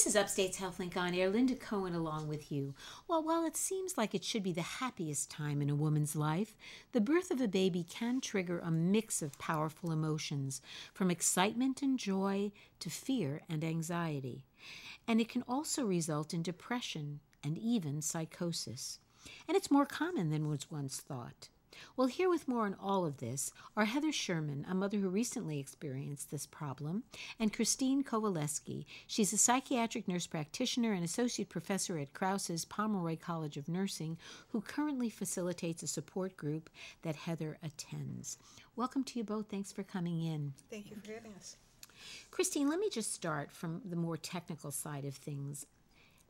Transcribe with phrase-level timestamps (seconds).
[0.00, 1.28] This is Upstate's HealthLink on air.
[1.28, 2.72] Linda Cohen along with you.
[3.06, 6.56] Well, while it seems like it should be the happiest time in a woman's life,
[6.92, 10.62] the birth of a baby can trigger a mix of powerful emotions,
[10.94, 14.46] from excitement and joy to fear and anxiety.
[15.06, 19.00] And it can also result in depression and even psychosis.
[19.46, 21.50] And it's more common than was once thought.
[21.96, 25.58] Well, here with more on all of this are Heather Sherman, a mother who recently
[25.58, 27.04] experienced this problem,
[27.38, 28.86] and Christine Kowaleski.
[29.06, 34.60] She's a psychiatric nurse practitioner and associate professor at Crouse's Pomeroy College of Nursing, who
[34.60, 36.70] currently facilitates a support group
[37.02, 38.38] that Heather attends.
[38.76, 39.48] Welcome to you both.
[39.48, 40.54] Thanks for coming in.
[40.70, 41.56] Thank you for having us.
[42.30, 45.66] Christine, let me just start from the more technical side of things.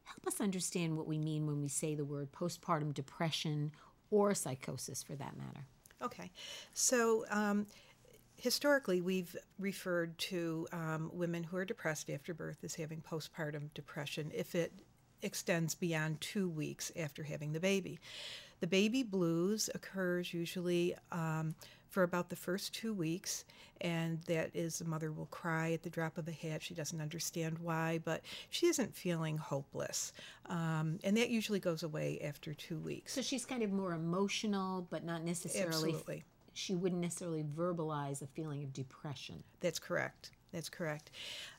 [0.05, 3.71] Help us understand what we mean when we say the word postpartum depression
[4.11, 5.67] or psychosis for that matter.
[6.03, 6.31] Okay.
[6.73, 7.67] So, um,
[8.37, 14.31] historically, we've referred to um, women who are depressed after birth as having postpartum depression
[14.35, 14.73] if it
[15.23, 18.01] extends beyond two weeks after having the baby.
[18.61, 21.55] The baby blues occurs usually um,
[21.91, 23.45] for about the first two weeks,
[23.81, 26.63] and that is the mother will cry at the drop of a hat.
[26.63, 30.13] She doesn't understand why, but she isn't feeling hopeless.
[30.47, 33.13] Um, and that usually goes away after two weeks.
[33.13, 35.91] So she's kind of more emotional, but not necessarily.
[35.91, 36.25] Absolutely.
[36.55, 39.43] She wouldn't necessarily verbalize a feeling of depression.
[39.61, 40.31] That's correct.
[40.53, 41.11] That's correct.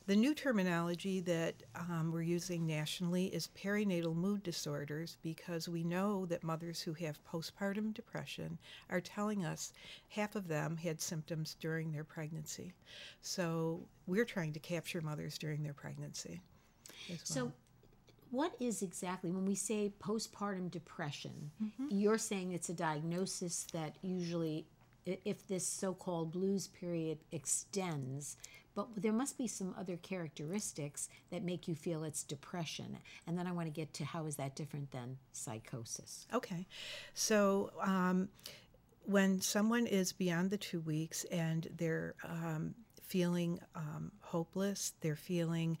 [0.06, 6.26] The new terminology that um, we're using nationally is perinatal mood disorders because we know
[6.26, 8.58] that mothers who have postpartum depression
[8.90, 9.72] are telling us
[10.08, 12.74] half of them had symptoms during their pregnancy.
[13.22, 16.42] So we're trying to capture mothers during their pregnancy.
[17.08, 17.18] Well.
[17.24, 17.52] So,
[18.30, 21.50] what is exactly when we say postpartum depression?
[21.62, 21.88] Mm-hmm.
[21.90, 24.66] You're saying it's a diagnosis that usually
[25.04, 28.36] if this so-called blues period extends
[28.74, 32.98] but there must be some other characteristics that make you feel it's depression.
[33.26, 36.26] And then I want to get to how is that different than psychosis.
[36.32, 36.66] Okay.
[37.14, 38.28] So, um,
[39.04, 45.76] when someone is beyond the two weeks and they're um, feeling um, hopeless, they're feeling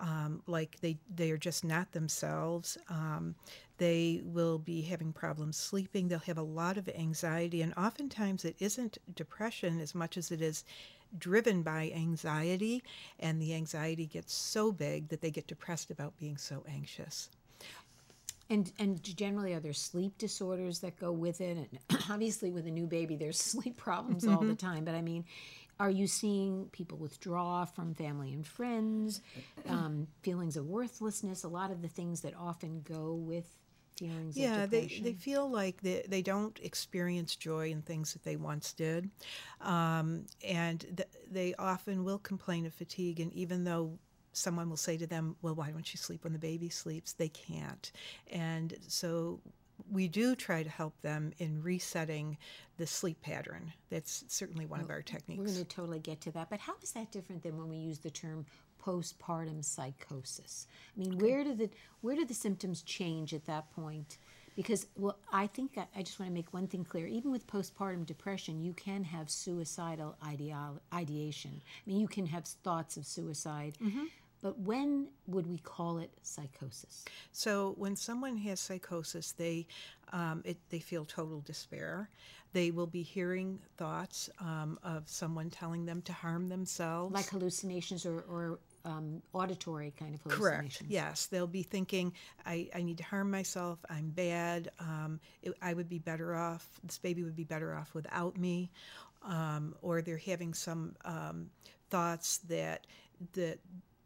[0.00, 3.36] um, like they, they are just not themselves, um,
[3.78, 8.56] they will be having problems sleeping, they'll have a lot of anxiety, and oftentimes it
[8.58, 10.64] isn't depression as much as it is
[11.18, 12.82] driven by anxiety,
[13.20, 17.28] and the anxiety gets so big that they get depressed about being so anxious.
[18.50, 21.56] And and generally, are there sleep disorders that go with it?
[21.56, 24.66] And obviously, with a new baby, there's sleep problems all the mm-hmm.
[24.66, 24.84] time.
[24.84, 25.24] But I mean,
[25.80, 29.20] are you seeing people withdraw from family and friends,
[29.68, 31.44] um, feelings of worthlessness?
[31.44, 33.46] A lot of the things that often go with
[34.06, 38.36] feelings yeah they, they feel like they, they don't experience joy in things that they
[38.36, 39.08] once did
[39.60, 43.98] um, and th- they often will complain of fatigue and even though
[44.32, 47.28] someone will say to them well why don't you sleep when the baby sleeps they
[47.28, 47.92] can't
[48.30, 49.40] and so
[49.90, 52.38] we do try to help them in resetting
[52.76, 53.72] the sleep pattern.
[53.90, 55.38] That's certainly one well, of our techniques.
[55.38, 56.50] We're going to totally get to that.
[56.50, 58.46] But how is that different than when we use the term
[58.84, 60.66] postpartum psychosis.
[60.96, 61.24] I mean, okay.
[61.24, 61.70] where do the
[62.00, 64.18] where do the symptoms change at that point?
[64.54, 67.06] Because well, I think I, I just want to make one thing clear.
[67.06, 71.62] Even with postpartum depression, you can have suicidal ideation.
[71.64, 73.78] I mean, you can have thoughts of suicide.
[73.82, 74.04] Mm-hmm.
[74.42, 77.04] But when would we call it psychosis?
[77.30, 79.66] So when someone has psychosis, they
[80.12, 82.10] um, it, they feel total despair.
[82.52, 88.04] They will be hearing thoughts um, of someone telling them to harm themselves, like hallucinations
[88.04, 90.78] or, or um, auditory kind of hallucinations.
[90.78, 90.90] Correct.
[90.90, 92.12] Yes, they'll be thinking,
[92.44, 93.78] "I, I need to harm myself.
[93.88, 94.70] I'm bad.
[94.80, 96.68] Um, it, I would be better off.
[96.82, 98.70] This baby would be better off without me."
[99.24, 101.50] Um, or they're having some um,
[101.90, 102.86] thoughts that
[103.34, 103.58] that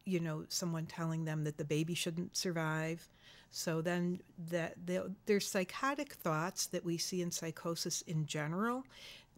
[0.04, 3.08] you know someone telling them that the baby shouldn't survive.
[3.50, 4.20] So then
[4.50, 4.74] that
[5.24, 8.84] there's psychotic thoughts that we see in psychosis in general,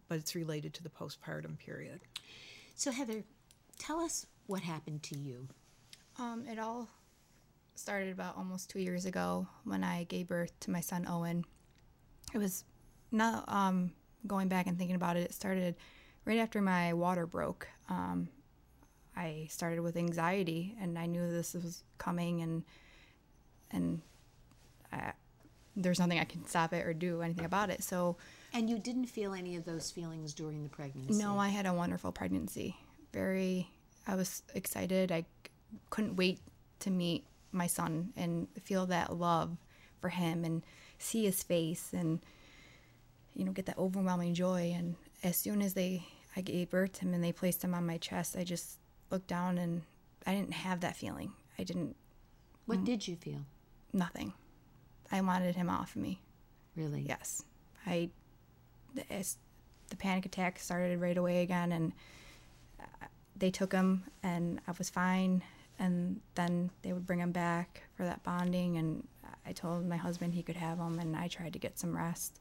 [0.09, 2.01] but it's related to the postpartum period.
[2.75, 3.23] So Heather,
[3.79, 5.47] tell us what happened to you?
[6.19, 6.87] Um, it all
[7.73, 11.45] started about almost two years ago when I gave birth to my son Owen.
[12.33, 12.65] It was
[13.11, 13.91] not um,
[14.27, 15.21] going back and thinking about it.
[15.21, 15.75] It started
[16.25, 17.67] right after my water broke.
[17.89, 18.29] Um,
[19.15, 22.63] I started with anxiety, and I knew this was coming, and
[23.71, 24.01] and
[24.91, 25.13] I,
[25.75, 27.83] there's nothing I can stop it or do anything about it.
[27.83, 28.17] So.
[28.53, 31.21] And you didn't feel any of those feelings during the pregnancy?
[31.21, 32.77] No, I had a wonderful pregnancy.
[33.13, 33.69] Very
[34.07, 35.11] I was excited.
[35.11, 35.25] I
[35.89, 36.39] couldn't wait
[36.79, 39.57] to meet my son and feel that love
[40.01, 40.63] for him and
[40.97, 42.19] see his face and
[43.35, 46.03] you know get that overwhelming joy and as soon as they
[46.35, 48.77] I gave birth to him and they placed him on my chest I just
[49.09, 49.81] looked down and
[50.25, 51.95] I didn't have that feeling I didn't
[52.65, 52.85] What mm.
[52.85, 53.45] did you feel?
[53.93, 54.33] nothing.
[55.11, 56.19] I wanted him off of me.
[56.75, 57.01] Really?
[57.01, 57.43] Yes,
[57.85, 58.09] I.
[58.93, 59.37] The, as
[59.89, 61.93] the panic attack started right away again, and
[63.39, 65.43] they took him, and I was fine.
[65.79, 69.07] And then they would bring him back for that bonding, and
[69.45, 72.39] I told my husband he could have him, and I tried to get some rest.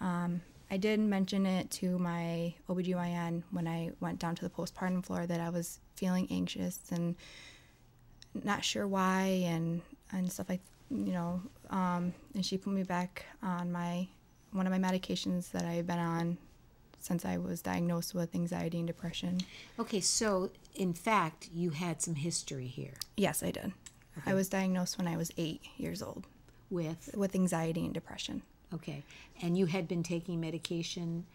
[0.00, 0.40] Um,
[0.70, 5.26] I did mention it to my OBGYN when I went down to the postpartum floor
[5.26, 7.16] that I was feeling anxious and
[8.42, 11.40] not sure why and and stuff like you know
[11.70, 14.08] um, and she put me back on my
[14.52, 16.38] one of my medications that I've been on
[17.04, 19.40] since I was diagnosed with anxiety and depression.
[19.78, 23.72] Okay, so in fact, you had some history here Yes, I did.
[24.24, 26.26] I was diagnosed when I was eight years old
[26.70, 28.42] with, with anxiety and depression.
[28.72, 29.02] okay,
[29.42, 31.26] and you had been taking medication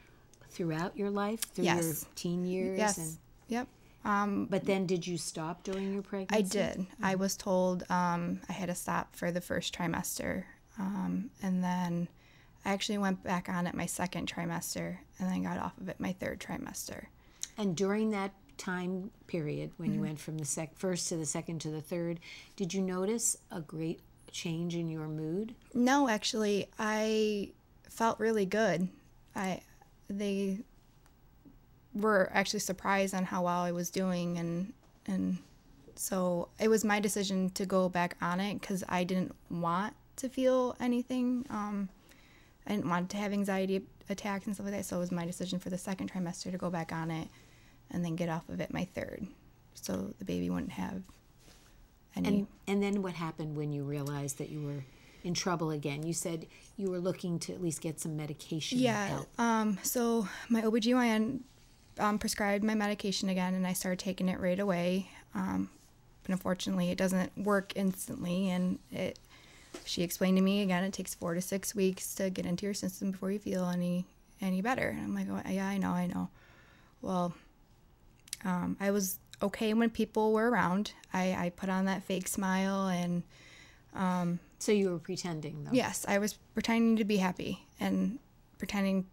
[0.50, 2.78] throughout your life, through your teen years?
[2.78, 2.98] Yes.
[2.98, 3.18] And,
[3.50, 3.68] Yep.
[4.06, 6.36] Um, but then did you stop during your pregnancy?
[6.36, 6.88] I did.
[7.02, 10.46] I was told um, I had to stop for the first trimester.
[10.80, 12.08] Um, and then
[12.66, 16.00] I actually went back on it my second trimester and then got off of it
[16.00, 17.06] my third trimester.
[17.58, 19.96] And during that time period, when Mm-hmm.
[19.96, 22.20] you went from the sec- first to the second to the third,
[22.56, 24.00] did you notice a great
[24.32, 25.56] change in your mood?
[25.74, 27.50] No, actually, I
[27.90, 28.90] felt really good.
[29.36, 29.62] I
[30.10, 30.60] they
[31.94, 34.74] were actually surprised on how well I was doing, and
[35.08, 35.38] and
[35.96, 40.30] so it was my decision to go back on it because I didn't want to
[40.30, 41.46] feel anything.
[41.50, 41.90] Um,
[42.68, 44.86] I didn't want to have anxiety attacks and stuff like that.
[44.86, 47.28] So it was my decision for the second trimester to go back on it,
[47.92, 49.26] and then get off of it my third,
[49.74, 51.02] so the baby wouldn't have
[52.16, 52.28] any.
[52.28, 54.84] And and then what happened when you realized that you were
[55.24, 56.04] in trouble again?
[56.04, 56.46] You said
[56.78, 59.08] you were looking to at least get some medication Yeah.
[59.08, 59.28] help.
[59.40, 61.42] Um, so my OBGYN
[61.98, 65.10] um, prescribed my medication again, and I started taking it right away.
[65.36, 65.70] Um,
[66.24, 69.18] but unfortunately, it doesn't work instantly, and it.
[69.86, 72.74] She explained to me again, it takes four to six weeks to get into your
[72.74, 74.06] system before you feel any
[74.42, 74.90] any better.
[74.90, 76.30] And I'm like, oh, yeah, I know, I know.
[77.02, 77.34] Well,
[78.46, 80.94] um, I was okay when people were around.
[81.14, 83.24] I, I put on that fake smile and
[84.60, 85.72] So you were pretending though.
[85.72, 88.20] Yes, I was pretending to be happy and
[88.58, 89.06] pretending,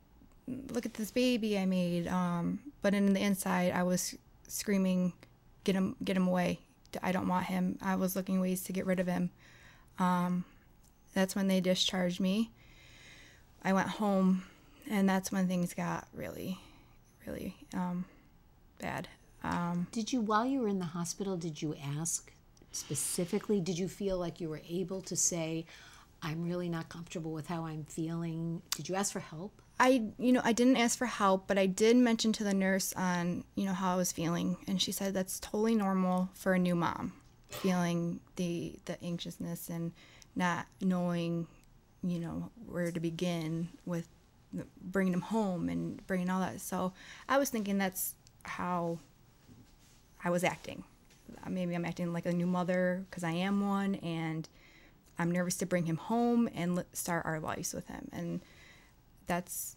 [0.47, 2.09] look at this baby I made.
[2.09, 4.17] Um, but in the inside, I was
[4.49, 5.13] screaming,
[5.65, 5.97] "Get him!
[6.05, 6.61] Get him away!
[7.03, 9.31] I don't want him!" I was looking ways to get rid of him.
[9.99, 10.45] Um,
[11.15, 12.51] that's when they discharged me.
[13.63, 14.45] I went home,
[14.89, 16.59] and that's when things got really,
[17.27, 18.05] really um,
[18.79, 19.09] bad.
[19.43, 22.33] Um, Did you while you were in the hospital, did you ask
[22.73, 25.65] specifically, did you feel like you were able to say,
[26.23, 28.63] I'm really not comfortable with how I'm feeling?
[28.75, 29.53] Did you ask for help?
[29.79, 32.93] I, you know, I didn't ask for help, but I did mention to the nurse
[32.95, 36.59] on, you know, how I was feeling, and she said that's totally normal for a
[36.59, 37.13] new mom,
[37.49, 39.93] feeling the the anxiousness and
[40.35, 41.47] not knowing,
[42.03, 44.09] you know, where to begin with
[44.81, 46.61] bringing him home and bringing all that.
[46.61, 46.93] So
[47.29, 48.99] I was thinking that's how
[50.23, 50.85] I was acting.
[51.45, 54.49] Uh, maybe I'm acting like a new mother because I am one, and
[55.19, 58.09] I'm nervous to bring him home and start our lives with him.
[58.13, 58.41] And
[59.27, 59.77] that's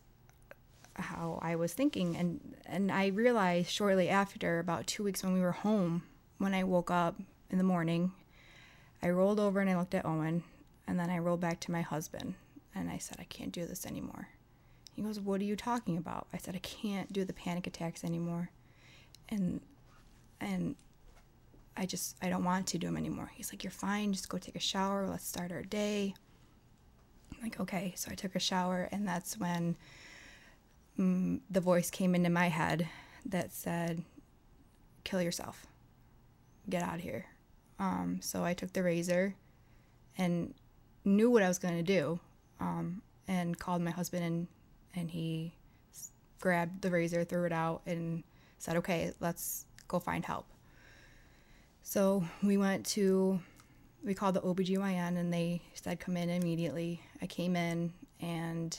[0.95, 5.39] how I was thinking and and I realized shortly after about 2 weeks when we
[5.39, 6.03] were home
[6.37, 7.15] when I woke up
[7.49, 8.11] in the morning
[9.01, 10.43] I rolled over and I looked at Owen
[10.87, 12.35] and then I rolled back to my husband
[12.75, 14.27] and I said I can't do this anymore.
[14.95, 18.03] He goes, "What are you talking about?" I said I can't do the panic attacks
[18.03, 18.49] anymore.
[19.29, 19.61] And
[20.41, 20.75] and
[21.77, 23.31] I just I don't want to do them anymore.
[23.33, 24.11] He's like, "You're fine.
[24.11, 25.07] Just go take a shower.
[25.07, 26.15] Let's start our day."
[27.31, 27.93] I'm like, okay.
[27.95, 29.77] So I took a shower, and that's when
[30.99, 32.87] mm, the voice came into my head
[33.25, 34.03] that said,
[35.03, 35.65] kill yourself.
[36.69, 37.25] Get out of here.
[37.79, 39.35] Um, so I took the razor
[40.17, 40.53] and
[41.05, 42.19] knew what I was going to do
[42.59, 44.47] um, and called my husband, and,
[44.95, 45.55] and he
[46.39, 48.23] grabbed the razor, threw it out, and
[48.57, 50.45] said, okay, let's go find help.
[51.83, 53.39] So we went to
[54.03, 57.01] we called the OBGYN and they said come in immediately.
[57.21, 58.77] I came in and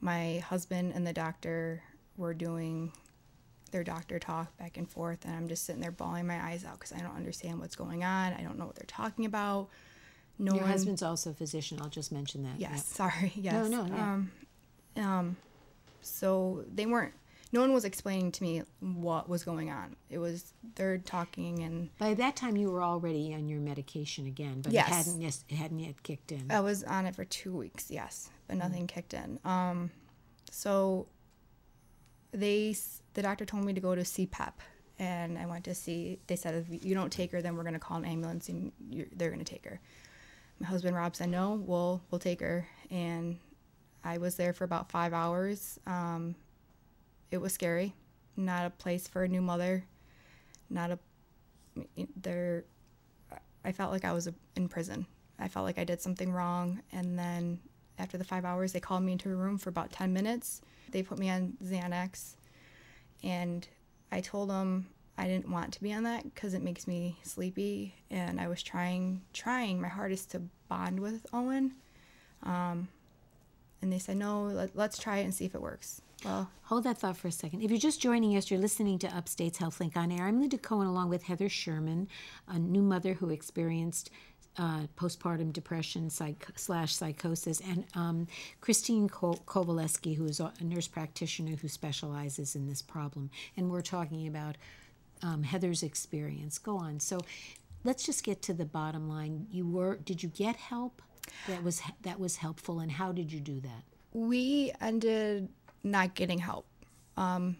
[0.00, 1.82] my husband and the doctor
[2.16, 2.92] were doing
[3.70, 6.74] their doctor talk back and forth and I'm just sitting there bawling my eyes out
[6.78, 8.32] because I don't understand what's going on.
[8.32, 9.68] I don't know what they're talking about.
[10.38, 11.78] No Your one, husband's also a physician.
[11.80, 12.58] I'll just mention that.
[12.58, 12.76] Yes, Yeah.
[13.10, 13.32] sorry.
[13.36, 13.68] Yes.
[13.68, 14.12] no, no yeah.
[14.12, 14.30] Um,
[14.96, 15.36] um,
[16.00, 17.14] so they weren't.
[17.50, 19.96] No one was explaining to me what was going on.
[20.10, 24.60] It was they're talking and By that time, you were already on your medication again,
[24.60, 24.88] but Yes.
[24.88, 26.46] it hadn't it hadn't yet kicked in.
[26.50, 29.38] I was on it for two weeks, yes, but nothing kicked in.
[29.44, 29.90] Um,
[30.50, 31.06] so
[32.32, 32.76] they,
[33.14, 34.52] the doctor told me to go to CPEP,
[34.98, 36.18] and I went to see.
[36.26, 38.72] They said if you don't take her, then we're gonna call an ambulance and
[39.16, 39.80] they're gonna take her.
[40.60, 43.38] My husband Rob said no, we'll we'll take her, and
[44.04, 45.78] I was there for about five hours.
[45.86, 46.34] Um,
[47.30, 47.94] it was scary,
[48.36, 49.84] not a place for a new mother,
[50.68, 50.98] not a
[52.16, 52.64] there.
[53.64, 55.06] I felt like I was in prison.
[55.38, 57.60] I felt like I did something wrong, and then
[57.98, 60.60] after the five hours, they called me into a room for about ten minutes.
[60.90, 62.36] They put me on Xanax,
[63.22, 63.66] and
[64.10, 64.86] I told them
[65.18, 68.62] I didn't want to be on that because it makes me sleepy, and I was
[68.62, 71.74] trying, trying my hardest to bond with Owen.
[72.44, 72.88] Um,
[73.82, 76.00] and they said, no, let, let's try it and see if it works.
[76.24, 77.62] Well, hold that thought for a second.
[77.62, 80.24] If you're just joining us, you're listening to Upstate's HealthLink on air.
[80.24, 82.08] I'm Linda Cohen, along with Heather Sherman,
[82.48, 84.10] a new mother who experienced
[84.58, 88.26] uh, postpartum depression psych- slash psychosis, and um,
[88.60, 93.30] Christine Ko- Kowaleski, who is a nurse practitioner who specializes in this problem.
[93.56, 94.56] And we're talking about
[95.22, 96.58] um, Heather's experience.
[96.58, 97.00] Go on.
[97.00, 97.18] So
[97.84, 99.46] let's just get to the bottom line.
[99.50, 101.02] You were did you get help
[101.46, 103.82] that was that was helpful, and how did you do that?
[104.12, 105.48] We ended
[105.84, 106.66] not getting help.
[107.16, 107.56] Um,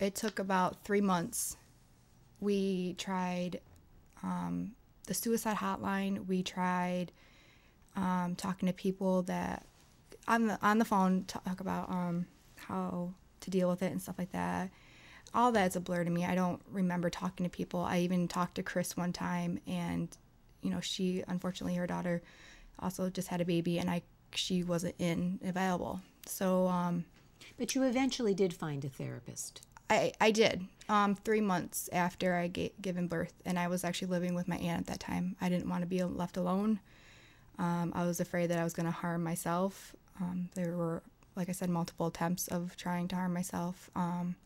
[0.00, 1.56] it took about three months.
[2.40, 3.60] We tried
[4.22, 4.72] um,
[5.06, 6.26] the suicide hotline.
[6.26, 7.12] We tried
[7.96, 9.64] um, talking to people that
[10.28, 14.16] on the on the phone talk about um, how to deal with it and stuff
[14.18, 14.70] like that.
[15.34, 16.24] All that's a blur to me.
[16.24, 17.80] I don't remember talking to people.
[17.80, 20.08] I even talked to Chris one time, and
[20.62, 22.22] you know, she unfortunately her daughter
[22.78, 26.00] also just had a baby, and I she wasn't in available.
[26.26, 27.04] So, um,
[27.58, 29.62] but you eventually did find a therapist.
[29.88, 34.08] I, I did um, three months after I gave given birth, and I was actually
[34.08, 35.36] living with my aunt at that time.
[35.40, 36.80] I didn't want to be left alone.
[37.58, 39.94] Um, I was afraid that I was going to harm myself.
[40.20, 41.02] Um, there were,
[41.36, 43.90] like I said, multiple attempts of trying to harm myself.
[43.94, 44.36] Um,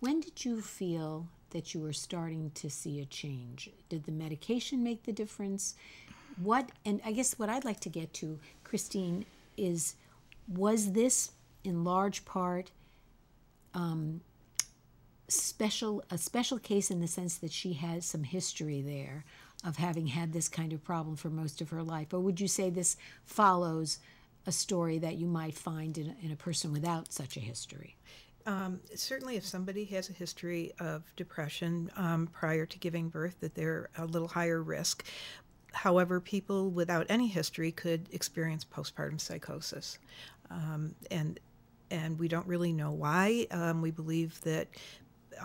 [0.00, 3.70] when did you feel that you were starting to see a change?
[3.88, 5.74] Did the medication make the difference?
[6.42, 9.26] What, and I guess what I'd like to get to, Christine,
[9.56, 9.94] is
[10.48, 11.32] was this
[11.64, 12.70] in large part
[13.74, 14.20] um,
[15.28, 19.24] special a special case in the sense that she has some history there
[19.64, 22.12] of having had this kind of problem for most of her life.
[22.12, 23.98] Or would you say this follows
[24.46, 27.96] a story that you might find in, in a person without such a history?
[28.46, 33.56] Um, certainly if somebody has a history of depression um, prior to giving birth that
[33.56, 35.04] they're a little higher risk.
[35.72, 39.98] However people without any history could experience postpartum psychosis.
[40.50, 41.40] Um, and
[41.90, 43.46] and we don't really know why.
[43.50, 44.68] Um, we believe that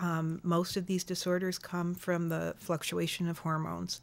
[0.00, 4.00] um, most of these disorders come from the fluctuation of hormones.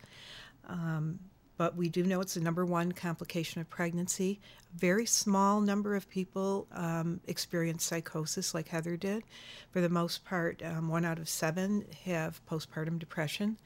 [0.68, 1.20] Um,
[1.58, 4.40] but we do know it's the number one complication of pregnancy.
[4.74, 9.24] A very small number of people um, experience psychosis, like Heather did.
[9.72, 13.58] For the most part, um, one out of seven have postpartum depression.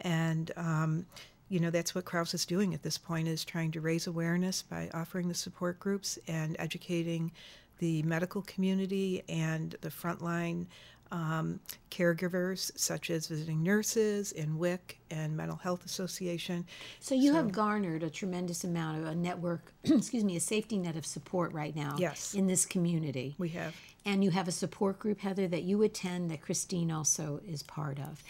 [0.00, 1.06] And um,
[1.48, 4.62] you know that's what Crouse is doing at this point is trying to raise awareness
[4.62, 7.32] by offering the support groups and educating
[7.78, 10.66] the medical community and the frontline
[11.10, 11.60] um,
[11.90, 16.66] caregivers, such as visiting nurses in WIC and Mental Health Association.
[17.00, 20.78] So you so, have garnered a tremendous amount of a network, excuse me, a safety
[20.78, 21.96] net of support right now.
[21.98, 22.34] Yes.
[22.34, 23.74] in this community, we have,
[24.04, 27.98] and you have a support group, Heather, that you attend that Christine also is part
[27.98, 28.22] of.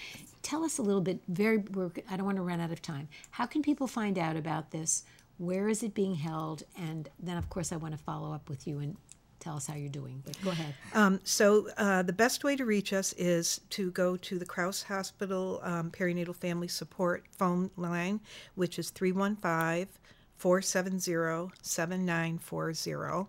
[0.43, 1.21] Tell us a little bit.
[1.29, 1.63] Very,
[2.11, 3.09] I don't want to run out of time.
[3.31, 5.05] How can people find out about this?
[5.39, 6.65] Where is it being held?
[6.77, 8.97] And then, of course, I want to follow up with you and
[9.41, 10.23] tell us how you're doing.
[10.25, 10.75] But go ahead.
[10.95, 14.83] Um, so uh, the best way to reach us is to go to the Crouse
[14.83, 18.21] Hospital um, Perinatal Family Support phone line,
[18.55, 19.89] which is 315
[20.37, 23.29] 470 7940.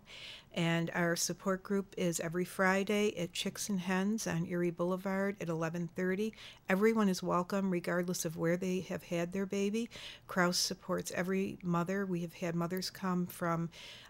[0.53, 5.47] And our support group is every Friday at Chicks and Hens on Erie Boulevard at
[5.47, 6.33] 11:30.
[6.67, 9.89] Everyone is welcome, regardless of where they have had their baby.
[10.27, 12.05] Crouse supports every mother.
[12.05, 13.69] We have had mothers come from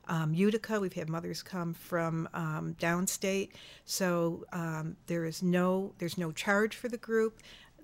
[0.09, 0.79] um, Utica.
[0.79, 3.51] We've had mothers come from um, downstate.
[3.85, 7.39] So um, there is no there's no charge for the group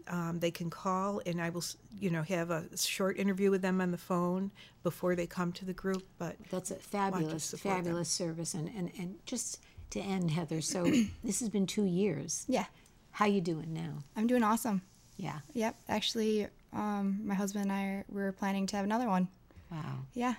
[0.07, 1.63] um, they can call and I will,
[1.99, 4.51] you know, have a short interview with them on the phone
[4.83, 6.03] before they come to the group.
[6.17, 8.27] But that's a fabulous, fabulous them.
[8.27, 8.53] service.
[8.53, 10.83] And, and, and just to end, Heather, so
[11.23, 12.45] this has been two years.
[12.47, 12.65] Yeah.
[13.11, 14.03] How you doing now?
[14.15, 14.81] I'm doing awesome.
[15.17, 15.39] Yeah.
[15.53, 15.75] Yep.
[15.87, 19.29] Actually, um, my husband and I are, we're planning to have another one.
[19.71, 19.99] Wow.
[20.13, 20.35] Yeah.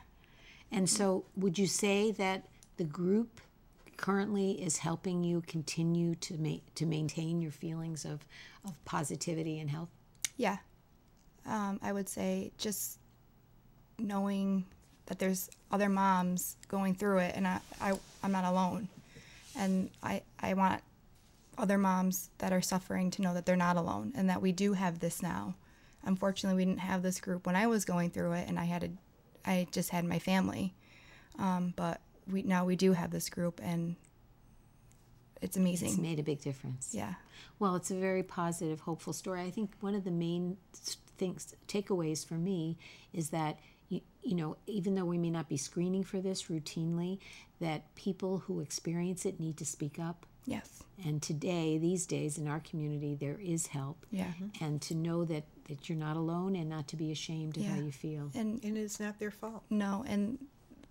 [0.73, 2.45] And so, would you say that
[2.77, 3.41] the group
[3.97, 8.27] currently is helping you continue to ma- to maintain your feelings of,
[8.65, 9.89] of positivity and health?
[10.37, 10.59] Yeah.
[11.47, 12.99] Um, I would say just
[13.99, 14.65] knowing
[15.07, 17.93] that there's other moms going through it and I, I,
[18.23, 18.89] I'm not alone.
[19.57, 20.83] And I, I want
[21.57, 24.75] other moms that are suffering to know that they're not alone and that we do
[24.75, 25.55] have this now.
[26.05, 28.85] Unfortunately, we didn't have this group when I was going through it, and I had
[28.85, 28.91] a,
[29.47, 30.75] I just had my family.
[31.39, 32.01] Um, but
[32.31, 33.97] we now we do have this group, and
[35.43, 35.89] it's amazing.
[35.91, 36.91] It's made a big difference.
[36.95, 37.15] yeah,
[37.59, 39.43] Well, it's a very positive, hopeful story.
[39.43, 40.57] I think one of the main
[41.19, 42.79] things, takeaways for me,
[43.13, 47.19] is that you, you know, even though we may not be screening for this routinely,
[47.61, 50.27] that people who experience it need to speak up.
[50.47, 54.05] yes, And today, these days in our community, there is help.
[54.11, 57.65] yeah, And to know that, that you're not alone and not to be ashamed of
[57.65, 58.31] how you feel.
[58.35, 59.63] and And it's not their fault.
[59.71, 60.39] no, and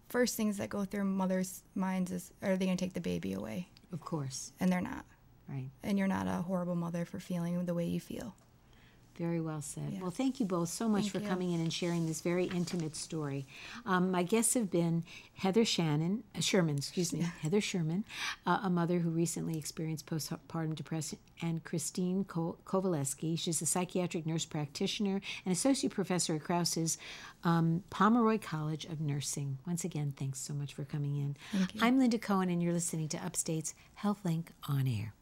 [0.10, 3.34] first things that go through mothers' minds is, are they going to take the baby
[3.34, 3.68] away?
[3.94, 5.06] Of course, And they're not.
[5.48, 5.70] right.
[5.84, 8.36] And you're not a horrible mother for feeling the way you feel.
[9.18, 9.92] Very well said.
[9.94, 10.02] Yeah.
[10.02, 11.28] Well, thank you both so much Thank for you.
[11.28, 13.46] coming in and sharing this very intimate story.
[13.86, 15.04] Um, my guests have been
[15.36, 18.04] Heather Shannon, uh, Sherman, excuse me, Heather Sherman,
[18.46, 23.38] uh, a mother who recently experienced postpartum depression, and Christine Ko- Kowaleski.
[23.40, 26.98] She's a psychiatric nurse practitioner and associate professor at Crouse's
[27.44, 29.60] um, Pomeroy College of Nursing.
[29.68, 31.36] Once again, thanks so much for coming in.
[31.82, 35.14] I'm Linda Cohen, and you're listening to Upstate's HealthLink on Air.